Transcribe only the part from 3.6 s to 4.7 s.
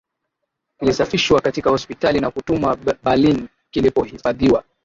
kilipohifadhiwa